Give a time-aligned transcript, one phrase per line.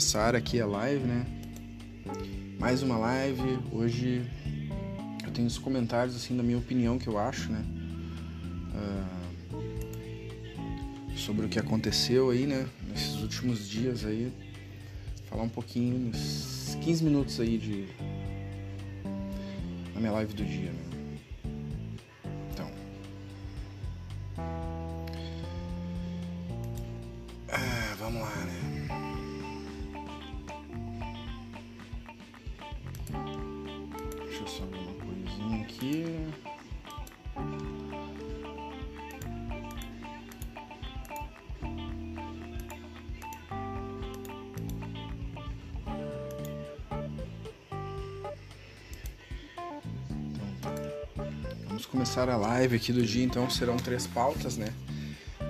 [0.00, 1.26] começar aqui a live, né?
[2.58, 3.58] Mais uma live.
[3.70, 4.24] Hoje
[5.22, 7.62] eu tenho os comentários assim da minha opinião que eu acho, né?
[9.52, 9.58] Uh,
[11.18, 12.66] sobre o que aconteceu aí, né?
[12.88, 14.32] Nesses últimos dias aí.
[15.28, 17.84] Falar um pouquinho, uns 15 minutos aí de.
[19.92, 20.89] na minha live do dia, né?
[51.86, 54.72] Começar a live aqui do dia, então serão três pautas, né?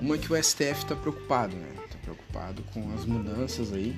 [0.01, 1.69] Uma que o STF está preocupado, né?
[1.85, 3.95] Está preocupado com as mudanças aí,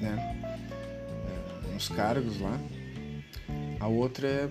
[0.00, 0.36] né?
[1.66, 2.58] É, nos cargos lá.
[3.80, 4.50] A outra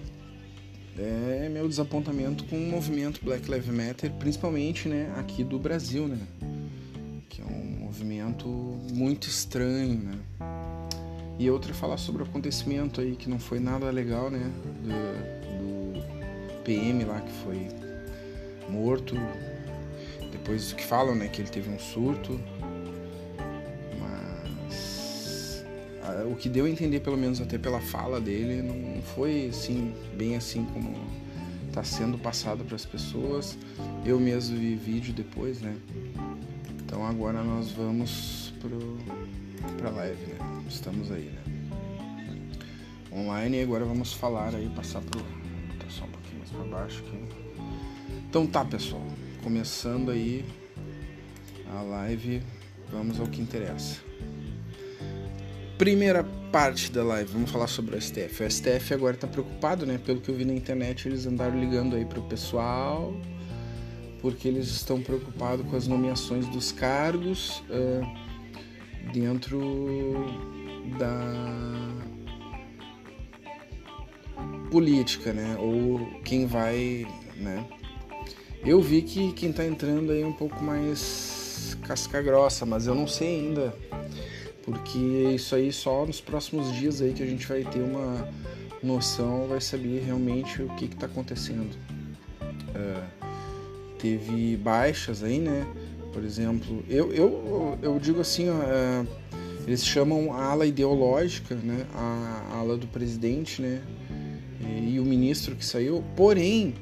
[0.98, 5.14] é, é meu desapontamento com o movimento Black Lives Matter, principalmente, né?
[5.18, 6.20] Aqui do Brasil, né?
[7.30, 10.20] Que é um movimento muito estranho, né?
[11.40, 14.52] E outra é falar sobre o acontecimento aí que não foi nada legal, né?
[14.82, 15.37] Do,
[16.68, 17.70] PM lá que foi
[18.70, 19.16] morto.
[20.30, 22.38] Depois que falam, né, que ele teve um surto.
[23.98, 25.64] Mas
[26.30, 30.36] o que deu a entender, pelo menos até pela fala dele, não foi assim, bem
[30.36, 30.94] assim como
[31.70, 33.58] está sendo passado para as pessoas.
[34.06, 35.74] Eu mesmo vi vídeo depois, né?
[36.84, 38.54] Então agora nós vamos
[39.78, 40.64] para live, né?
[40.68, 41.44] Estamos aí, né?
[43.10, 45.47] Online e agora vamos falar aí, passar pro
[46.52, 47.18] para baixo aqui.
[48.30, 49.04] Então tá, pessoal.
[49.44, 50.46] Começando aí
[51.74, 52.42] a live,
[52.92, 54.02] vamos ao que interessa.
[55.78, 58.44] Primeira parte da live, vamos falar sobre o STF.
[58.44, 60.00] O STF agora está preocupado, né?
[60.04, 63.14] Pelo que eu vi na internet, eles andaram ligando aí pro pessoal,
[64.22, 70.26] porque eles estão preocupados com as nomeações dos cargos uh, dentro
[70.98, 71.97] da
[74.70, 75.58] política, né?
[75.60, 77.66] Ou quem vai, né?
[78.66, 82.94] Eu vi que quem tá entrando aí é um pouco mais casca grossa, mas eu
[82.94, 83.74] não sei ainda,
[84.64, 84.98] porque
[85.36, 88.28] isso aí só nos próximos dias aí que a gente vai ter uma
[88.84, 91.74] noção, vai saber realmente o que que tá acontecendo.
[92.42, 93.08] Uh,
[93.98, 95.66] teve baixas aí, né?
[96.12, 99.08] Por exemplo, eu, eu, eu digo assim, uh,
[99.66, 101.86] eles chamam a ala ideológica, né?
[101.94, 103.82] A, a ala do presidente, né?
[104.60, 106.04] E o ministro que saiu.
[106.16, 106.74] Porém,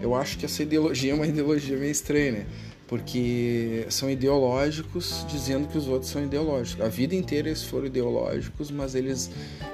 [0.00, 2.46] eu acho que essa ideologia é uma ideologia meio estranha, né?
[2.86, 6.84] Porque são ideológicos dizendo que os outros são ideológicos.
[6.84, 9.30] A vida inteira eles foram ideológicos, mas eles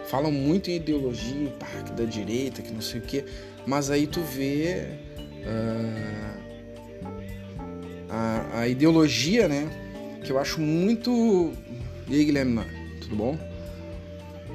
[0.07, 3.25] falam muito em ideologia, pá, que da direita, que não sei o quê.
[3.67, 4.87] Mas aí tu vê
[5.45, 6.41] uh,
[8.09, 9.69] a, a, ideologia, né?
[10.25, 11.53] Que eu acho muito.
[12.09, 12.63] E aí, Guilherme,
[13.01, 13.39] tudo bom?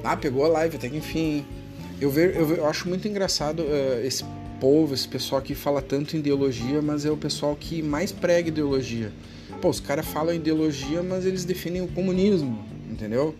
[0.02, 1.44] Ah, pegou a live até que enfim.
[2.00, 4.24] Eu, ver, eu, eu acho muito engraçado uh, esse
[4.60, 8.48] povo, esse pessoal que fala tanto em ideologia, mas é o pessoal que mais prega
[8.48, 9.12] ideologia.
[9.60, 13.34] Pô, os caras falam ideologia, mas eles defendem o comunismo, entendeu?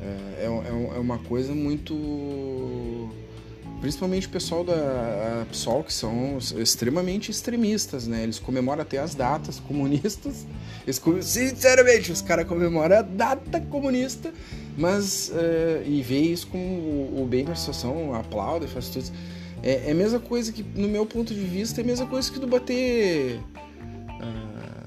[0.00, 3.10] É, é, é, é uma coisa muito.
[3.80, 8.22] Principalmente o pessoal da PSOL, que são extremamente extremistas, né?
[8.22, 10.46] Eles comemoram até as datas comunistas.
[10.86, 14.32] Eles, sinceramente, os caras comemoram a data comunista
[14.80, 19.10] mas, uh, e vê isso como o, o bem da situação, aplaude, faz tudo.
[19.62, 22.32] É, é a mesma coisa que, no meu ponto de vista, é a mesma coisa
[22.32, 23.38] que do bater.
[23.38, 24.80] Uh,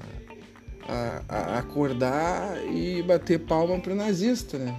[0.86, 4.76] a, a acordar e bater palma pro nazista, né?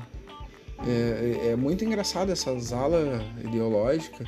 [0.85, 4.27] É, é, é muito engraçado essas alas ideológicas.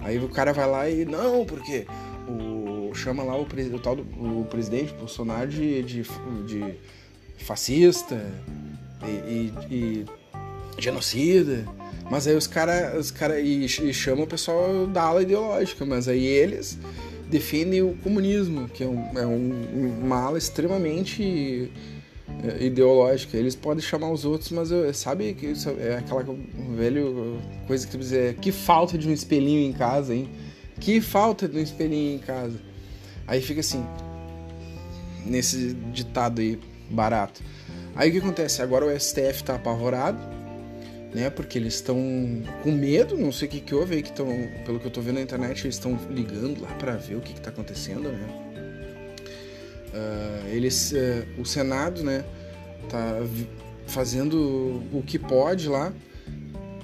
[0.00, 1.04] Aí o cara vai lá e.
[1.04, 1.86] Não, porque
[2.28, 6.02] o, chama lá o, o tal do o presidente Bolsonaro de, de,
[6.46, 6.76] de
[7.38, 8.20] fascista
[9.06, 10.06] e, e, e
[10.78, 11.66] genocida.
[12.10, 16.08] Mas aí os caras os cara, e, e chamam o pessoal da ala ideológica, mas
[16.08, 16.78] aí eles
[17.28, 21.70] defendem o comunismo, que é, um, é um, uma ala extremamente
[22.42, 23.36] é, ideológica.
[23.36, 26.26] Eles podem chamar os outros, mas eu, sabe que é aquela
[26.76, 30.28] velho coisa que tu dizer, que falta de um espelhinho em casa, hein?
[30.80, 32.58] Que falta de um espelhinho em casa.
[33.26, 33.84] Aí fica assim,
[35.24, 36.58] nesse ditado aí
[36.90, 37.40] barato.
[37.94, 38.62] Aí o que acontece?
[38.62, 40.18] Agora o STF tá apavorado,
[41.14, 41.28] né?
[41.30, 41.96] Porque eles estão
[42.62, 44.26] com medo, não sei o que, que houve aí, que estão,
[44.64, 47.34] pelo que eu tô vendo na internet, eles estão ligando lá para ver o que,
[47.34, 48.28] que tá acontecendo, né?
[49.92, 52.24] Uh, eles, uh, o Senado, né,
[52.88, 53.18] tá
[53.88, 55.92] fazendo o que pode lá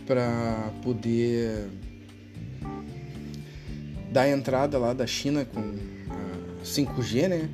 [0.06, 1.69] para poder
[4.11, 7.49] dar entrada lá da China com a 5G, né?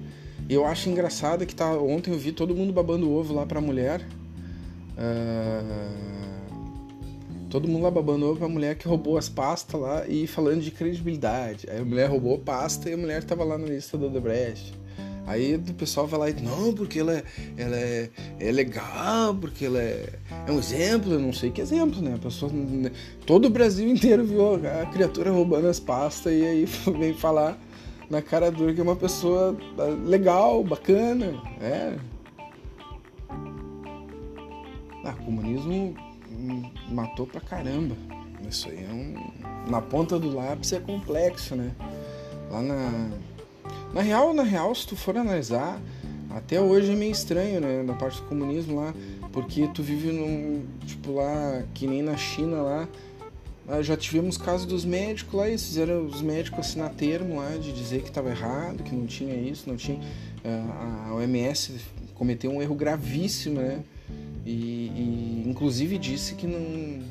[0.53, 3.63] Eu acho engraçado que tá ontem eu vi todo mundo babando ovo lá para a
[3.63, 4.07] mulher.
[4.99, 6.13] Uh,
[7.49, 10.71] todo mundo lá babando ovo pra mulher que roubou as pastas lá e falando de
[10.71, 11.67] credibilidade.
[11.71, 14.75] Aí a mulher roubou a pasta e a mulher tava lá na lista do Odebrecht.
[15.27, 17.25] Aí o pessoal vai lá e não, porque ela, é,
[17.57, 20.09] ela é, é legal, porque ela é,
[20.47, 22.15] é um exemplo, eu não sei que exemplo, né?
[22.17, 22.53] A pessoa,
[23.25, 26.65] todo o Brasil inteiro viu a criatura roubando as pastas e aí
[26.99, 27.59] vem falar
[28.13, 31.33] na cara dura que é uma pessoa ah, legal, bacana,
[31.63, 31.97] é.
[35.03, 35.95] Ah, comunismo
[36.91, 37.97] matou pra caramba.
[38.47, 39.71] Isso aí é um.
[39.71, 41.73] Na ponta do lápis é complexo, né?
[42.51, 43.11] Lá na.
[43.95, 45.81] Na real, na real, se tu for analisar,
[46.37, 47.83] até hoje é meio estranho, né?
[47.83, 48.95] Na parte do comunismo lá,
[49.33, 50.67] porque tu vive num.
[50.85, 52.89] Tipo lá, que nem na China lá.
[53.81, 58.03] Já tivemos casos dos médicos lá, eles fizeram os médicos assinar termo lá de dizer
[58.03, 60.01] que estava errado, que não tinha isso, não tinha.
[60.45, 61.81] A OMS
[62.15, 63.83] cometeu um erro gravíssimo, né?
[64.45, 66.59] E, e, inclusive disse que não,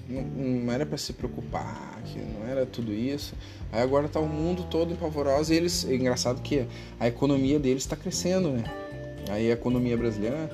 [0.09, 3.33] não, não era para se preocupar, que não era tudo isso.
[3.71, 5.85] Aí agora tá o mundo todo empavoroso e eles.
[5.85, 6.65] É engraçado que
[6.99, 8.63] a economia deles está crescendo, né?
[9.29, 10.49] Aí a economia brasileira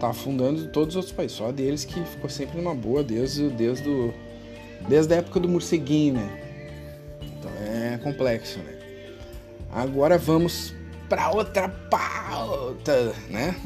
[0.00, 3.88] tá afundando todos os outros países, só deles que ficou sempre numa boa desde, desde,
[3.88, 4.12] o,
[4.88, 6.38] desde a época do morceguinho, né?
[7.22, 8.78] Então é complexo, né?
[9.70, 10.74] Agora vamos
[11.08, 13.56] para outra pauta, né?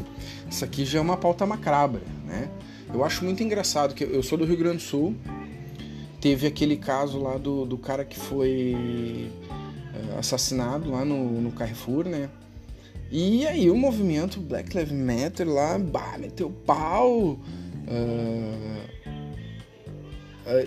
[0.51, 2.51] Isso aqui já é uma pauta macabra né?
[2.93, 5.15] Eu acho muito engraçado que eu sou do Rio Grande do Sul.
[6.21, 9.31] Teve aquele caso lá do, do cara que foi
[9.95, 12.29] uh, assassinado lá no, no Carrefour, né?
[13.11, 17.39] E aí o movimento Black Lives Matter lá, bah, meteu pau.
[17.89, 18.96] Uh,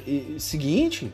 [0.05, 1.11] e, seguinte,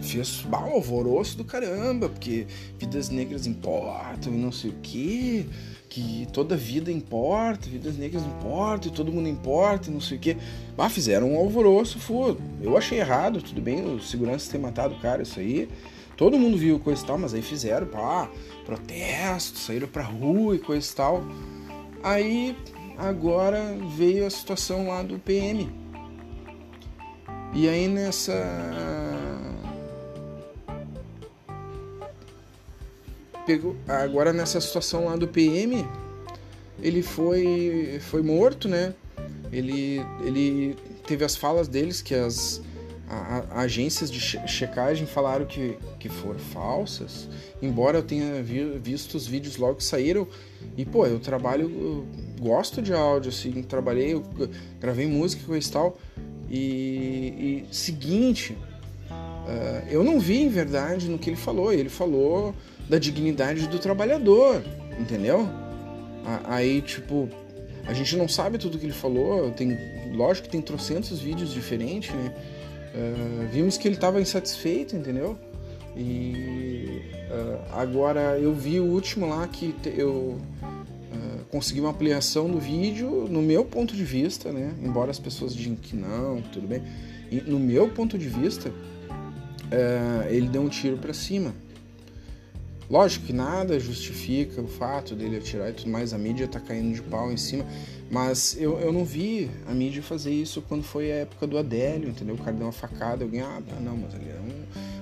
[0.00, 2.46] fez bah, um alvoroço do caramba, porque
[2.78, 5.48] vidas negras importam e não sei o que
[5.92, 10.20] que toda vida importa, vidas negras importam, e todo mundo importa, e não sei o
[10.20, 10.38] quê.
[10.78, 11.98] Ah, fizeram um alvoroço.
[12.62, 15.68] Eu achei errado, tudo bem, o segurança ter matado o cara, isso aí.
[16.16, 18.26] Todo mundo viu coisa e tal, mas aí fizeram, pá,
[18.64, 21.22] protesto, saíram pra rua e coisa e tal.
[22.02, 22.56] Aí,
[22.96, 25.81] agora veio a situação lá do PM.
[27.52, 28.32] E aí nessa
[33.86, 35.86] agora nessa situação lá do PM,
[36.80, 38.94] ele foi foi morto, né?
[39.52, 40.76] Ele ele
[41.06, 42.62] teve as falas deles que as
[43.12, 47.28] a, a, agências de checagem falaram que, que foram falsas,
[47.60, 50.26] embora eu tenha vi, visto os vídeos logo que saíram.
[50.76, 52.06] E, pô, eu trabalho, eu
[52.40, 54.20] gosto de áudio, assim, trabalhei,
[54.80, 55.98] gravei música com esse tal.
[56.52, 58.56] E, e seguinte,
[59.10, 61.72] uh, eu não vi em verdade no que ele falou.
[61.72, 62.54] Ele falou
[62.88, 64.62] da dignidade do trabalhador,
[65.00, 65.48] entendeu?
[66.44, 67.28] Aí, tipo,
[67.86, 69.76] a gente não sabe tudo que ele falou, tem,
[70.14, 72.34] lógico que tem trocentos vídeos diferentes, né?
[72.94, 75.38] Uh, vimos que ele estava insatisfeito, entendeu?
[75.96, 77.00] E
[77.30, 80.71] uh, agora eu vi o último lá que eu uh,
[81.52, 84.74] consegui uma ampliação do vídeo, no meu ponto de vista, né?
[84.82, 86.82] Embora as pessoas digam que não, tudo bem.
[87.30, 88.72] E, no meu ponto de vista,
[90.28, 91.54] ele deu um tiro para cima,
[92.92, 96.94] Lógico que nada justifica o fato dele atirar e tudo mais, a mídia tá caindo
[96.94, 97.64] de pau em cima,
[98.10, 102.10] mas eu, eu não vi a mídia fazer isso quando foi a época do Adélio,
[102.10, 102.34] entendeu?
[102.34, 104.38] O cara deu uma facada, alguém, ah, não, mas ele é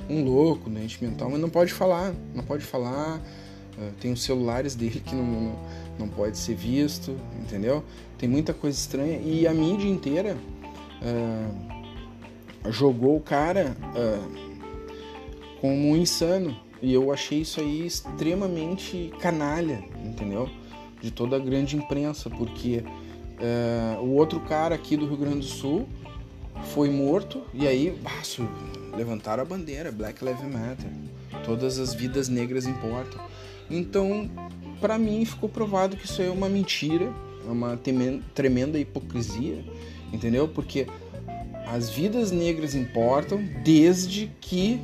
[0.08, 4.22] um, um louco, né, mental, mas não pode falar, não pode falar, uh, tem os
[4.22, 5.58] celulares dele que não, não,
[6.00, 7.84] não pode ser visto, entendeu?
[8.18, 10.36] Tem muita coisa estranha e a mídia inteira
[11.02, 14.50] uh, jogou o cara uh,
[15.60, 20.48] como um insano, e eu achei isso aí extremamente canalha, entendeu?
[21.00, 22.82] De toda a grande imprensa, porque
[23.38, 25.88] é, o outro cara aqui do Rio Grande do Sul
[26.74, 28.46] foi morto e aí baço,
[28.96, 30.90] levantaram a bandeira Black Lives Matter.
[31.44, 33.20] Todas as vidas negras importam.
[33.70, 34.30] Então,
[34.80, 37.12] para mim ficou provado que isso é uma mentira,
[37.46, 37.78] é uma
[38.34, 39.64] tremenda hipocrisia,
[40.12, 40.48] entendeu?
[40.48, 40.86] Porque
[41.66, 44.80] as vidas negras importam desde que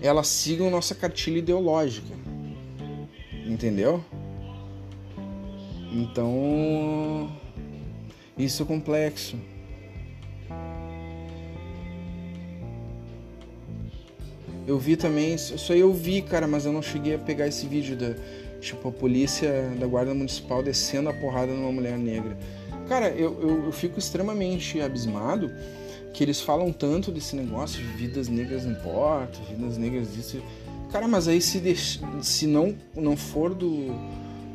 [0.00, 2.14] elas sigam nossa cartilha ideológica.
[3.46, 4.04] Entendeu?
[5.92, 7.30] Então,
[8.36, 9.36] isso é complexo.
[14.66, 17.66] Eu vi também, isso aí eu vi, cara, mas eu não cheguei a pegar esse
[17.66, 18.14] vídeo da,
[18.60, 22.36] tipo, a polícia da Guarda Municipal descendo a porrada numa mulher negra.
[22.88, 25.50] Cara, eu, eu, eu fico extremamente abismado
[26.12, 30.42] que eles falam tanto desse negócio de vidas negras importam, vidas negras isso.
[30.90, 32.00] Cara, mas aí se, deix...
[32.22, 33.88] se não, não for do,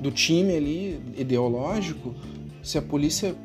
[0.02, 2.14] do time ali ideológico,
[2.64, 3.36] se a polícia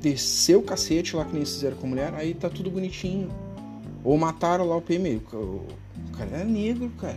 [0.00, 3.30] descer o cacete lá que nem fizeram com a mulher, aí tá tudo bonitinho.
[4.04, 5.16] Ou mataram lá o PM.
[5.32, 5.64] O
[6.16, 7.16] cara é negro, cara.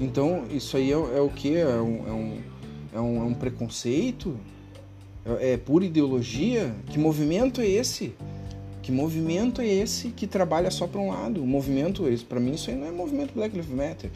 [0.00, 1.56] Então, isso aí é, é o que?
[1.56, 2.38] É um, é, um,
[2.94, 4.36] é, um, é um preconceito?
[5.24, 6.74] É, é pura ideologia?
[6.86, 8.14] Que movimento é esse?
[8.82, 11.42] Que movimento é esse que trabalha só para um lado?
[11.42, 14.10] O movimento, para mim, isso aí não é movimento Black Lives Matter.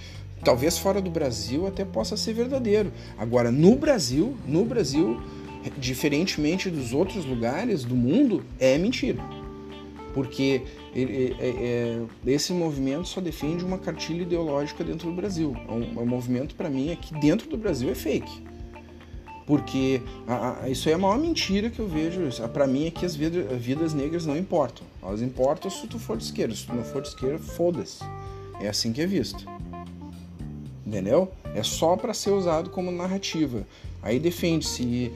[0.45, 2.93] Talvez fora do Brasil até possa ser verdadeiro.
[3.19, 5.21] Agora, no Brasil, no Brasil,
[5.79, 9.23] diferentemente dos outros lugares do mundo, é mentira.
[10.15, 10.63] Porque
[10.95, 15.57] ele, é, é, esse movimento só defende uma cartilha ideológica dentro do Brasil.
[15.69, 18.53] É um, é um movimento, para mim, aqui dentro do Brasil é fake.
[19.47, 22.23] Porque a, a, isso é a maior mentira que eu vejo.
[22.53, 24.87] Para mim é que as vidas, vidas, negras não importam.
[25.03, 26.55] Elas importam se tu for de esquerda.
[26.55, 28.05] Se tu não for de esquerda, foda-se.
[28.61, 29.45] É assim que é visto.
[30.87, 31.33] Entendeu?
[31.55, 33.67] É só para ser usado como narrativa.
[34.03, 35.13] Aí defende-se,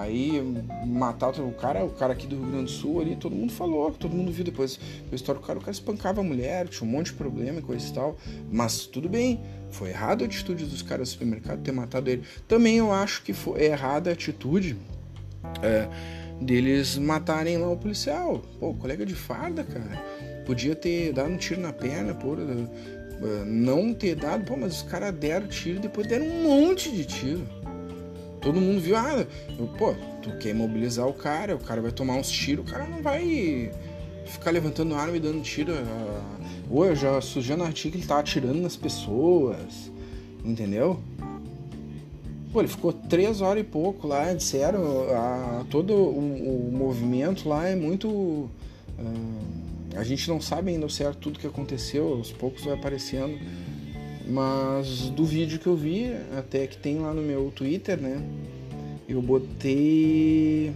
[0.00, 0.42] aí
[0.86, 3.90] matar o cara, o cara aqui do Rio Grande do Sul ali, todo mundo falou,
[3.90, 4.80] todo mundo viu depois
[5.12, 7.62] a história do cara, o cara espancava a mulher, tinha um monte de problema e
[7.62, 8.16] coisa e tal.
[8.50, 12.22] Mas tudo bem, foi errada a atitude dos caras do supermercado ter matado ele.
[12.46, 14.74] Também eu acho que foi errada a atitude
[15.62, 15.88] é,
[16.40, 18.42] deles matarem lá o policial.
[18.58, 20.02] Pô, colega de farda, cara.
[20.46, 24.44] Podia ter dado um tiro na perna, por uh, não ter dado.
[24.44, 27.46] Pô, mas os caras deram tiro depois deram um monte de tiro.
[28.48, 29.26] Todo mundo viu, ah,
[29.76, 33.02] pô, tu quer imobilizar o cara, o cara vai tomar uns tiros, o cara não
[33.02, 33.70] vai
[34.24, 35.74] ficar levantando arma e dando tiro.
[36.70, 39.92] Ou eu já sujei no artigo que ele tava atirando nas pessoas,
[40.42, 40.98] entendeu?
[42.50, 47.68] Pô, ele ficou três horas e pouco lá, disseram, a, todo o, o, movimento lá
[47.68, 48.08] é muito.
[48.08, 48.48] Uh,
[49.94, 53.38] a gente não sabe ainda o certo tudo que aconteceu, aos poucos vai aparecendo.
[54.28, 58.22] Mas do vídeo que eu vi, até que tem lá no meu Twitter, né?
[59.08, 60.70] Eu botei.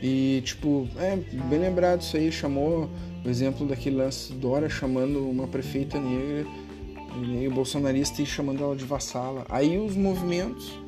[0.00, 2.88] E, tipo, é bem lembrado isso aí, chamou
[3.24, 6.46] o exemplo daquele lance Dora chamando uma prefeita negra
[7.40, 9.44] e o bolsonarista e chamando ela de vassala.
[9.48, 10.78] Aí os movimentos,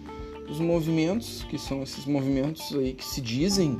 [0.48, 3.76] os movimentos, que são esses movimentos aí que se dizem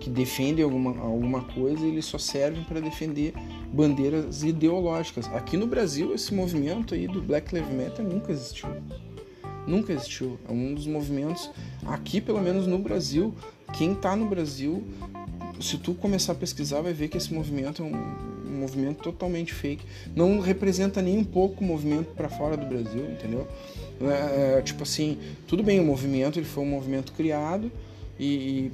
[0.00, 3.32] que defendem alguma, alguma coisa, eles só servem para defender
[3.72, 5.26] bandeiras ideológicas.
[5.28, 8.68] Aqui no Brasil, esse movimento aí do Black Lives Matter nunca existiu.
[9.66, 10.38] Nunca existiu.
[10.48, 11.50] É um dos movimentos,
[11.86, 13.34] aqui pelo menos no Brasil,
[13.72, 14.84] quem está no Brasil,
[15.60, 19.52] se tu começar a pesquisar, vai ver que esse movimento é um, um movimento totalmente
[19.52, 19.84] fake.
[20.14, 23.46] Não representa nem um pouco o movimento para fora do Brasil, entendeu?
[24.00, 27.70] É, é, tipo assim, tudo bem, o movimento ele foi um movimento criado
[28.18, 28.70] e,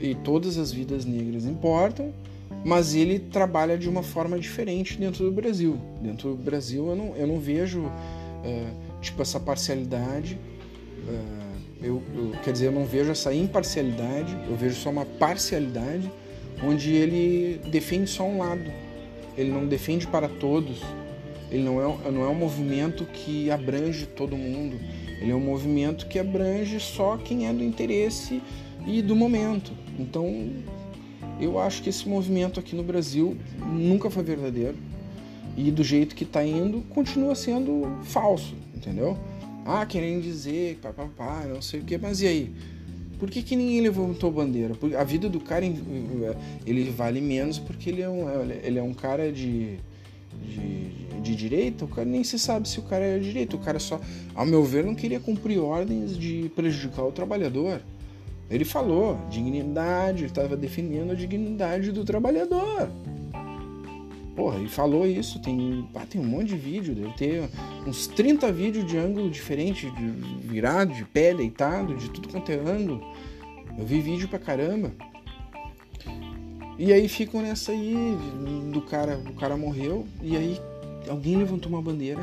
[0.00, 2.12] e, e todas as vidas negras importam,
[2.64, 5.78] mas ele trabalha de uma forma diferente dentro do Brasil.
[6.00, 7.90] Dentro do Brasil eu não, eu não vejo
[8.44, 8.66] é,
[9.00, 10.38] tipo essa parcialidade.
[11.08, 16.10] É, eu, eu, quer dizer, eu não vejo essa imparcialidade, eu vejo só uma parcialidade
[16.62, 18.70] onde ele defende só um lado.
[19.36, 20.80] Ele não defende para todos.
[21.50, 24.78] Ele não é, não é um movimento que abrange todo mundo.
[25.20, 28.42] Ele é um movimento que abrange só quem é do interesse
[28.86, 29.72] e do momento.
[29.98, 30.50] Então,
[31.40, 33.36] eu acho que esse movimento aqui no Brasil
[33.72, 34.76] nunca foi verdadeiro.
[35.56, 39.16] E do jeito que está indo, continua sendo falso, entendeu?
[39.64, 42.52] Ah, querendo dizer, papapá, não sei o que, mas e aí?
[43.18, 44.74] Por que, que ninguém levantou bandeira?
[44.98, 48.26] A vida do cara ele vale menos porque ele é um,
[48.62, 49.78] ele é um cara de,
[50.42, 53.56] de, de direita, o cara nem se sabe se o cara é de direita.
[53.56, 54.00] O cara só,
[54.34, 57.80] ao meu ver, não queria cumprir ordens de prejudicar o trabalhador.
[58.50, 62.90] Ele falou dignidade, estava defendendo a dignidade do trabalhador.
[64.36, 67.48] Porra, ele falou isso, tem, ah, tem um monte de vídeo, deve ter
[67.86, 70.06] uns 30 vídeos de ângulo diferente, de
[70.48, 73.00] virado, de pé, deitado, de tudo quanto é ângulo.
[73.78, 74.90] Eu vi vídeo pra caramba.
[76.76, 77.94] E aí ficam nessa aí
[78.72, 80.60] do cara, o cara morreu e aí
[81.08, 82.20] alguém levantou uma bandeira.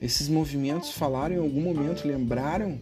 [0.00, 2.78] Esses movimentos falaram em algum momento, lembraram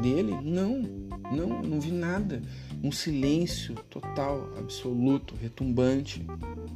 [0.00, 0.32] dele?
[0.42, 0.82] Não,
[1.30, 2.42] não, não vi nada.
[2.82, 6.24] Um silêncio total, absoluto, retumbante,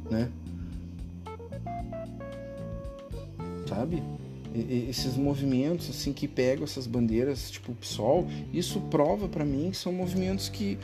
[0.09, 0.31] né?
[3.67, 4.01] sabe?
[4.55, 9.77] E, esses movimentos assim que pegam essas bandeiras tipo PSOL, isso prova para mim que
[9.77, 10.79] são movimentos que,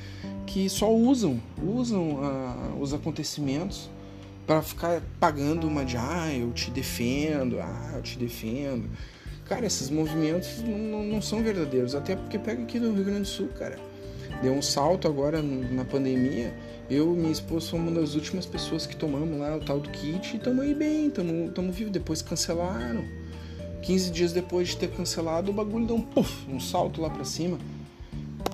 [0.46, 3.90] que só usam, usam uh, os acontecimentos
[4.46, 8.90] para ficar pagando uma de ah, eu te defendo, ah, eu te defendo.
[9.46, 13.22] Cara, esses movimentos não, não, não são verdadeiros, até porque pega aqui no Rio Grande
[13.22, 13.78] do Sul, cara.
[14.42, 16.54] Deu um salto agora na pandemia.
[16.90, 19.90] Eu e minha esposa somos uma das últimas pessoas que tomamos lá o tal do
[19.90, 21.94] kit e estamos aí bem, estamos vivos.
[21.94, 23.04] Depois cancelaram.
[23.82, 27.26] 15 dias depois de ter cancelado, o bagulho deu um puff, um salto lá para
[27.26, 27.58] cima.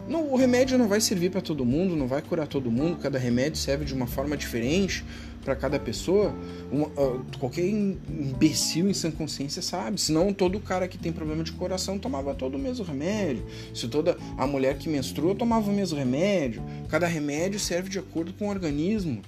[0.10, 3.20] Não, o remédio não vai servir para todo mundo, não vai curar todo mundo, cada
[3.20, 5.06] remédio serve de uma forma diferente
[5.46, 6.34] para cada pessoa.
[6.72, 10.02] Uma, uh, qualquer imbecil em sã consciência sabe.
[10.02, 13.46] Senão todo cara que tem problema de coração tomava todo o mesmo remédio.
[13.72, 16.64] Se toda a mulher que menstrua tomava o mesmo remédio.
[16.90, 19.22] Cada remédio serve de acordo com o organismo,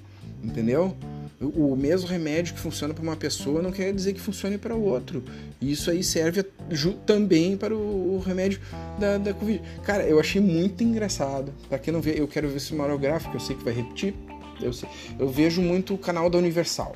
[0.43, 0.97] entendeu?
[1.41, 5.23] o mesmo remédio que funciona para uma pessoa não quer dizer que funcione para outro.
[5.59, 6.45] Isso aí serve
[7.05, 8.59] também para o, remédio
[8.99, 9.61] da, da Covid.
[9.83, 11.53] Cara, eu achei muito engraçado.
[11.67, 14.13] Para quem não vê, eu quero ver esse monográfico, eu sei que vai repetir.
[14.61, 14.87] Eu, sei,
[15.19, 16.95] eu vejo muito o canal da Universal.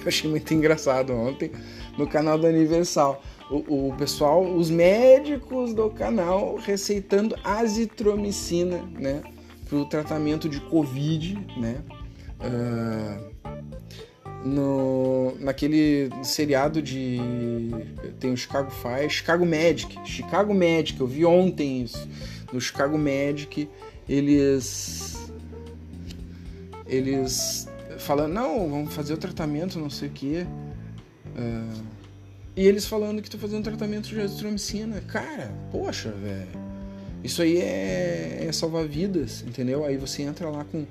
[0.00, 1.50] Eu achei muito engraçado ontem
[1.98, 3.22] no canal da Universal.
[3.50, 9.22] O, o, pessoal, os médicos do canal receitando azitromicina, né,
[9.68, 11.82] para o tratamento de Covid, né.
[12.40, 13.30] Uh,
[14.44, 17.18] no, naquele seriado de.
[18.18, 19.98] Tem o Chicago Fire, Chicago Magic.
[20.04, 22.08] Chicago Magic, eu vi ontem isso.
[22.52, 23.68] No Chicago Magic,
[24.08, 25.30] eles.
[26.86, 27.68] Eles
[27.98, 30.46] falando, não, vamos fazer o tratamento, não sei o quê.
[31.36, 31.84] Uh,
[32.56, 35.00] e eles falando que estão fazendo tratamento de azitromicina.
[35.02, 36.70] Cara, poxa, velho.
[37.22, 39.84] Isso aí é, é salvar vidas, entendeu?
[39.84, 40.86] Aí você entra lá com.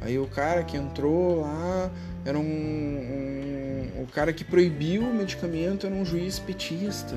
[0.00, 1.90] Aí o cara que entrou lá
[2.24, 7.14] era um, um, o cara que proibiu o medicamento era um juiz petista.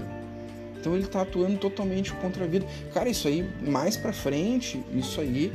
[0.79, 2.65] Então ele está atuando totalmente contra a vida.
[2.93, 5.51] Cara, isso aí mais para frente, isso aí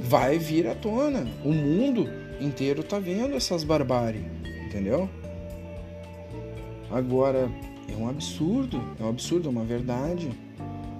[0.00, 1.26] vai vir à tona.
[1.44, 2.08] O mundo
[2.40, 4.22] inteiro tá vendo essas barbáries,
[4.66, 5.08] entendeu?
[6.90, 7.50] Agora
[7.88, 10.30] é um absurdo, é um absurdo, é uma verdade.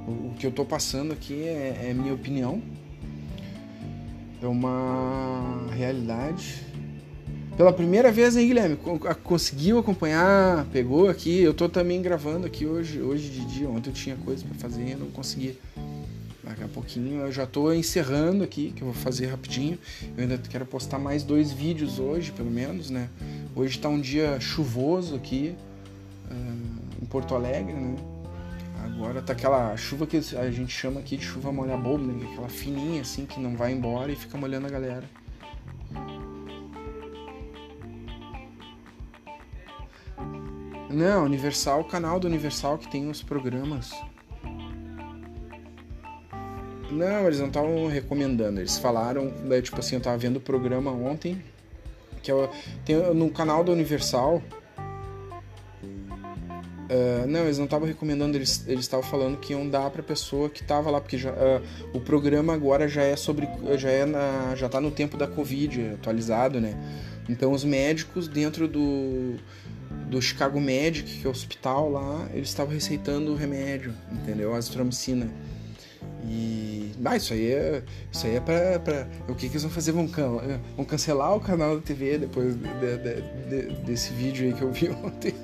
[0.07, 2.63] O, o que eu tô passando aqui é, é minha opinião,
[4.43, 6.65] é uma realidade
[7.57, 8.77] pela primeira vez, hein, Guilherme?
[9.23, 11.41] Conseguiu acompanhar, pegou aqui.
[11.41, 13.69] Eu tô também gravando aqui hoje, hoje de dia.
[13.69, 15.57] Ontem eu tinha coisa para fazer não consegui.
[16.43, 19.79] Daqui a pouquinho eu já tô encerrando aqui, que eu vou fazer rapidinho.
[20.17, 23.09] Eu ainda quero postar mais dois vídeos hoje, pelo menos, né?
[23.55, 25.55] Hoje tá um dia chuvoso aqui
[26.31, 27.95] uh, em Porto Alegre, né?
[28.97, 32.27] Agora tá aquela chuva que a gente chama aqui de chuva molha bobo, né?
[32.31, 35.05] Aquela fininha assim que não vai embora e fica molhando a galera.
[40.91, 43.91] Não, Universal, o canal do Universal que tem os programas.
[46.89, 50.93] Não, eles não estavam recomendando, eles falaram, né, tipo assim, eu tava vendo o programa
[50.93, 51.43] ontem,
[52.23, 52.51] que é,
[52.85, 54.41] tem no canal do Universal.
[56.95, 60.63] Uh, não, eles não estavam recomendando, eles estavam falando que iam dar pra pessoa que
[60.63, 63.49] tava lá, porque já, uh, o programa agora já é sobre.
[63.77, 66.77] já é na, já tá no tempo da Covid atualizado, né?
[67.29, 69.35] Então os médicos dentro do
[70.09, 74.55] do Chicago Medic, que é o hospital lá, eles estavam receitando o remédio, entendeu?
[74.55, 75.29] Azitromicina.
[76.29, 76.93] E.
[77.05, 77.83] Ah, isso aí é.
[78.13, 78.79] Isso aí é pra.
[78.79, 79.93] pra o que, que eles vão fazer?
[79.93, 84.53] Vão, can, vão cancelar o canal da TV depois de, de, de, desse vídeo aí
[84.53, 85.35] que eu vi ontem.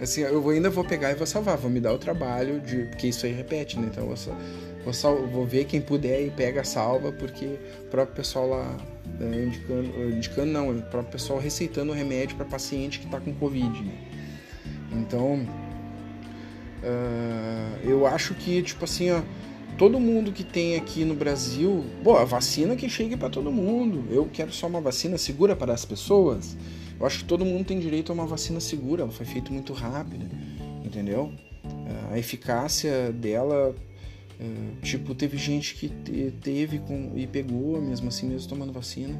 [0.00, 2.84] Assim, eu ainda vou pegar e vou salvar, vou me dar o trabalho de.
[2.84, 3.88] Porque isso aí repete, né?
[3.90, 4.16] Então vou,
[4.84, 7.46] vou, sal, vou ver quem puder e pega, salva, porque
[7.80, 8.76] o próprio pessoal lá
[9.20, 13.34] é, indicando, indicando não, o próprio pessoal receitando o remédio para paciente que está com
[13.34, 13.82] Covid.
[13.82, 13.92] Né?
[14.92, 15.46] Então,
[16.82, 19.20] uh, eu acho que, tipo assim, ó,
[19.76, 24.04] todo mundo que tem aqui no Brasil, bom, a vacina que chegue para todo mundo.
[24.10, 26.56] Eu quero só uma vacina segura para as pessoas.
[26.98, 29.72] Eu acho que todo mundo tem direito a uma vacina segura, ela foi feita muito
[29.72, 30.26] rápida,
[30.84, 31.32] entendeu?
[32.10, 33.74] A eficácia dela
[34.40, 35.88] é, tipo, teve gente que
[36.40, 39.18] teve com, e pegou, mesmo assim, mesmo tomando vacina,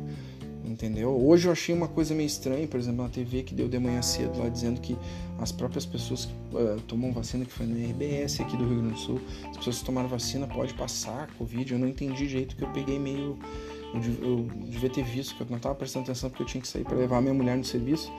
[0.65, 1.11] entendeu?
[1.11, 4.01] Hoje eu achei uma coisa meio estranha, por exemplo, na TV que deu de manhã
[4.01, 4.97] cedo lá dizendo que
[5.39, 8.95] as próprias pessoas que uh, tomam vacina, que foi no RBS aqui do Rio Grande
[8.95, 11.73] do Sul, as pessoas que tomaram vacina pode passar Covid.
[11.73, 13.39] Eu não entendi direito que eu peguei meio.
[13.95, 16.85] Eu, devia ter visto, que eu não estava prestando atenção porque eu tinha que sair
[16.85, 18.13] para levar minha mulher no serviço.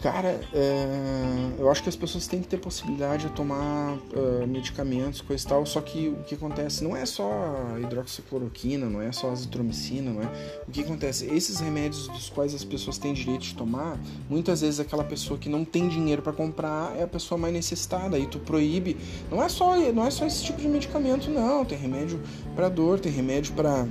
[0.00, 5.20] Cara, é, eu acho que as pessoas têm que ter possibilidade de tomar uh, medicamentos,
[5.20, 9.30] coisa e tal, só que o que acontece não é só hidroxicloroquina, não é só
[9.32, 10.62] azitromicina, não é?
[10.68, 11.26] O que acontece?
[11.26, 13.98] Esses remédios dos quais as pessoas têm direito de tomar,
[14.30, 18.16] muitas vezes aquela pessoa que não tem dinheiro para comprar é a pessoa mais necessitada,
[18.16, 18.96] aí tu proíbe.
[19.28, 21.64] Não é só, não é só esse tipo de medicamento, não.
[21.64, 22.20] Tem remédio
[22.54, 23.84] para dor, tem remédio para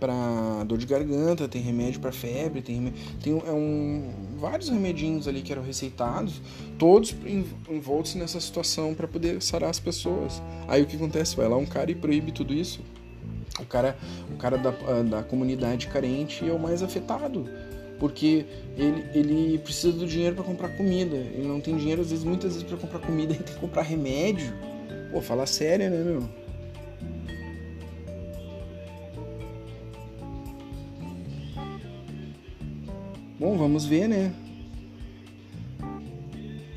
[0.00, 2.92] para dor de garganta, tem remédio para febre, tem,
[3.22, 6.40] tem é um vários remedinhos ali que eram receitados,
[6.78, 7.14] todos
[7.68, 10.42] envoltos nessa situação para poder sarar as pessoas.
[10.66, 11.36] Aí o que acontece?
[11.36, 12.80] Vai lá um cara e proíbe tudo isso.
[13.58, 13.96] O cara,
[14.32, 14.70] o cara da,
[15.02, 17.46] da comunidade carente é o mais afetado
[18.00, 18.46] porque
[18.78, 21.16] ele, ele precisa do dinheiro para comprar comida.
[21.16, 23.82] Ele não tem dinheiro, às vezes, muitas vezes, para comprar comida, ele tem que comprar
[23.82, 24.52] remédio.
[25.12, 26.39] Pô, fala sério, né, meu?
[33.40, 34.34] Bom, vamos ver, né?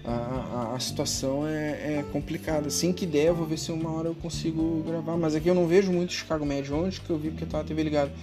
[0.06, 2.70] A, a, a situação é, é, complicada.
[2.70, 5.18] Assim que der, eu vou ver se uma hora eu consigo gravar.
[5.18, 6.72] Mas aqui eu não vejo muito Chicago Med.
[6.72, 8.14] Onde que eu vi porque tava a TV ligada?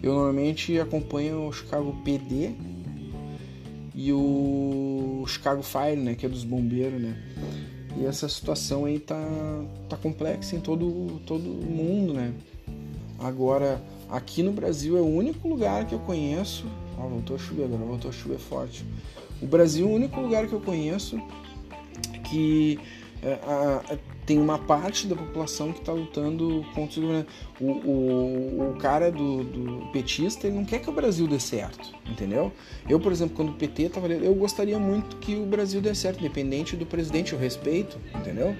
[0.00, 2.52] Eu normalmente acompanho o Chicago PD
[3.96, 7.20] e o Chicago Fire, né, que é dos bombeiros, né?
[7.96, 9.18] E essa situação aí tá,
[9.88, 12.32] tá complexa em todo todo mundo, né?
[13.18, 16.64] Agora, aqui no Brasil é o único lugar que eu conheço.
[16.98, 18.84] Ó, voltou a chover agora, voltou a chover forte.
[19.40, 21.20] O Brasil é o único lugar que eu conheço
[22.24, 22.78] que
[23.22, 27.26] é, a, tem uma parte da população que está lutando contra
[27.58, 31.94] o, o, o cara do, do, petista ele não quer que o Brasil dê certo,
[32.06, 32.52] entendeu?
[32.88, 36.20] Eu, por exemplo, quando o PT estava eu gostaria muito que o Brasil dê certo,
[36.20, 38.54] independente do presidente, eu respeito, entendeu?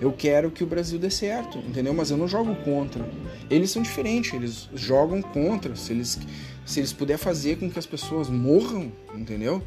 [0.00, 1.92] Eu quero que o Brasil dê certo, entendeu?
[1.92, 3.08] Mas eu não jogo contra.
[3.50, 5.74] Eles são diferentes, eles jogam contra.
[5.74, 6.18] Se eles,
[6.66, 9.62] se eles puderem fazer com que as pessoas morram, entendeu?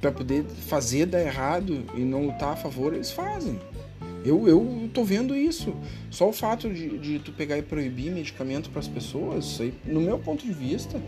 [0.00, 3.58] Para poder fazer dar errado e não lutar a favor, eles fazem.
[4.24, 5.74] Eu, eu tô vendo isso.
[6.10, 9.74] Só o fato de, de tu pegar e proibir medicamento para as pessoas, isso aí,
[9.84, 10.98] no meu ponto de vista,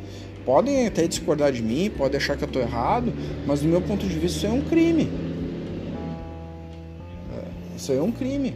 [0.44, 3.12] podem até discordar de mim, podem achar que eu tô errado,
[3.46, 5.08] mas no meu ponto de vista isso é um crime.
[7.34, 8.54] É, isso aí é um crime.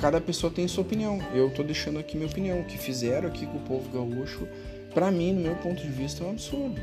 [0.00, 1.20] Cada pessoa tem sua opinião.
[1.34, 2.60] Eu tô deixando aqui minha opinião.
[2.60, 4.48] O que fizeram aqui com o povo gaúcho,
[4.94, 6.80] para mim, no meu ponto de vista, é um absurdo.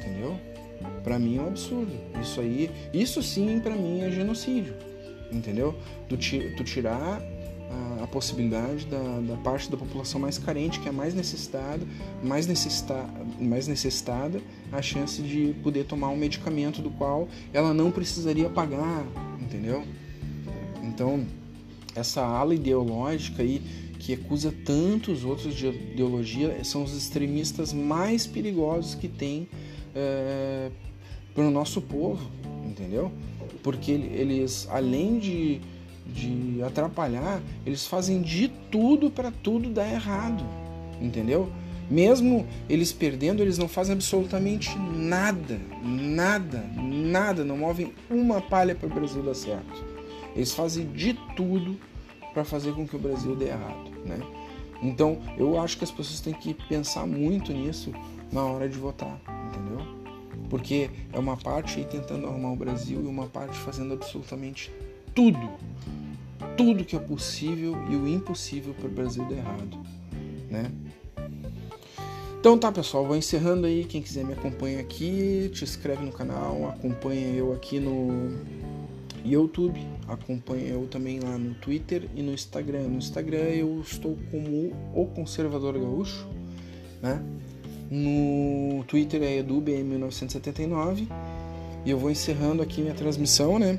[0.00, 0.38] Entendeu?
[1.02, 1.92] Para mim é um absurdo.
[2.20, 4.88] Isso aí, isso sim, para mim é genocídio
[5.32, 5.74] entendeu?
[6.08, 6.16] Tu,
[6.56, 7.20] tu tirar
[7.70, 11.86] a, a possibilidade da, da, parte da população mais carente, que é mais necessitada,
[12.22, 13.04] mais, necessita,
[13.38, 14.40] mais necessitada,
[14.72, 19.04] a chance de poder tomar um medicamento do qual ela não precisaria pagar,
[19.40, 19.84] entendeu?
[20.82, 21.26] Então,
[21.94, 23.62] essa ala ideológica aí
[24.08, 29.46] que acusa tantos outros de ideologia são os extremistas mais perigosos que tem
[29.94, 30.70] é,
[31.34, 32.26] para o nosso povo,
[32.64, 33.12] entendeu?
[33.62, 35.60] porque eles, além de,
[36.06, 40.42] de atrapalhar, eles fazem de tudo para tudo dar errado,
[41.02, 41.52] entendeu?
[41.90, 48.86] Mesmo eles perdendo, eles não fazem absolutamente nada, nada, nada, não movem uma palha para
[48.86, 49.84] o Brasil dar certo.
[50.34, 51.78] Eles fazem de tudo
[52.32, 54.20] para fazer com que o Brasil dê errado, né?
[54.82, 57.92] Então, eu acho que as pessoas têm que pensar muito nisso
[58.30, 59.80] na hora de votar, entendeu?
[60.48, 64.72] Porque é uma parte aí tentando arrumar o Brasil e uma parte fazendo absolutamente
[65.14, 65.50] tudo,
[66.56, 69.78] tudo que é possível e o impossível para o Brasil dar errado,
[70.48, 70.70] né?
[72.40, 73.84] Então tá, pessoal, vou encerrando aí.
[73.84, 78.30] Quem quiser me acompanha aqui, te inscreve no canal, acompanha eu aqui no
[79.32, 82.82] YouTube, acompanha eu também lá no Twitter e no Instagram.
[82.88, 86.26] No Instagram eu estou como o Conservador Gaúcho,
[87.02, 87.22] né?
[87.90, 91.06] No Twitter é edubm1979.
[91.84, 93.78] E eu vou encerrando aqui minha transmissão, né?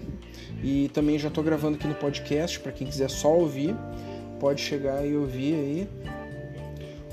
[0.63, 3.75] E também já estou gravando aqui no podcast, para quem quiser só ouvir,
[4.39, 5.89] pode chegar e ouvir aí.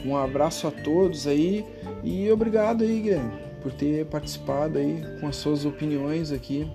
[0.04, 1.64] Um abraço a todos aí
[2.02, 6.66] e obrigado aí, Guilherme, por ter participado aí com as suas opiniões aqui.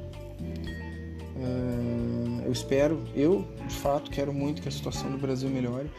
[2.45, 5.89] Eu espero, eu de fato quero muito que a situação do Brasil melhore.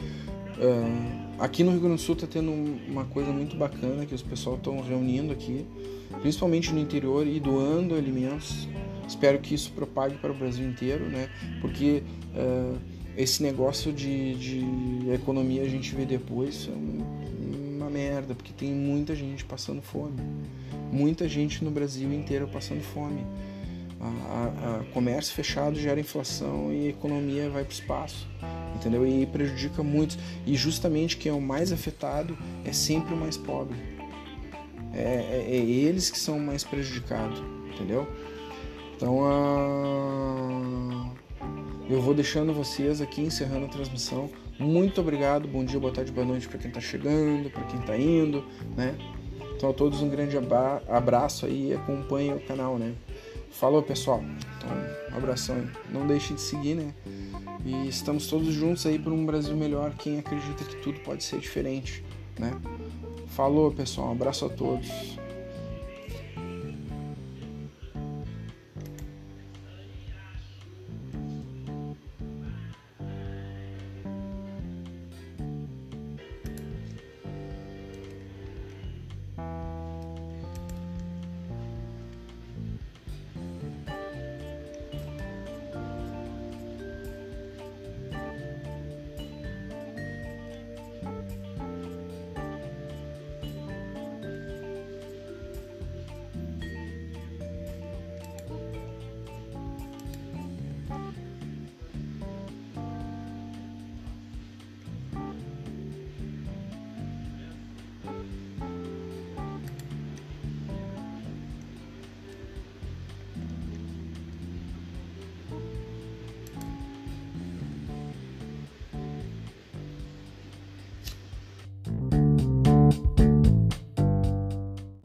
[1.38, 4.57] Aqui no Rio Grande do Sul está tendo uma coisa muito bacana que os pessoal
[4.57, 5.66] estão reunindo aqui,
[6.20, 8.68] principalmente no interior e doando alimentos.
[9.09, 11.28] Espero que isso propague para o Brasil inteiro, né?
[11.61, 12.02] Porque
[13.16, 19.14] esse negócio de, de economia a gente vê depois é uma merda, porque tem muita
[19.14, 20.20] gente passando fome,
[20.92, 23.26] muita gente no Brasil inteiro passando fome.
[24.03, 28.27] A, a, a comércio fechado gera inflação e a economia vai para o espaço
[28.83, 29.07] entendeu?
[29.07, 30.19] E prejudica muitos.
[30.47, 33.77] E justamente quem é o mais afetado é sempre o mais pobre.
[34.93, 38.07] É, é, é eles que são mais prejudicados, entendeu?
[38.97, 41.11] Então, uh,
[41.88, 44.29] eu vou deixando vocês aqui, encerrando a transmissão.
[44.59, 47.97] Muito obrigado, bom dia, boa tarde, boa noite para quem está chegando, para quem está
[47.97, 48.45] indo,
[48.77, 48.95] né?
[49.57, 50.37] Então, a todos um grande
[50.88, 52.95] abraço aí e acompanhem o canal, né?
[53.53, 54.23] Falou, pessoal.
[54.59, 54.71] Então,
[55.12, 55.69] um abração aí.
[55.91, 56.95] Não deixe de seguir, né?
[57.65, 59.93] E estamos todos juntos aí por um Brasil melhor.
[59.95, 62.05] Quem acredita que tudo pode ser diferente,
[62.38, 62.53] né?
[63.29, 64.09] Falou, pessoal.
[64.09, 64.88] Um abraço a todos.